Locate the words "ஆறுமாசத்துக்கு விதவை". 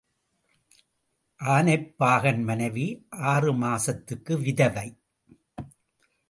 3.11-4.87